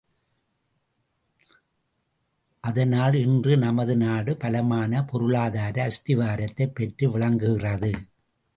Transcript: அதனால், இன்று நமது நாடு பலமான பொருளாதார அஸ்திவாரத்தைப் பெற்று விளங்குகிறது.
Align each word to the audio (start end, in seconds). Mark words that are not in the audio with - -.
அதனால், 2.63 3.13
இன்று 3.13 3.57
நமது 3.57 3.97
நாடு 3.97 4.37
பலமான 4.37 5.05
பொருளாதார 5.05 5.87
அஸ்திவாரத்தைப் 5.87 6.73
பெற்று 6.73 7.11
விளங்குகிறது. 7.11 7.91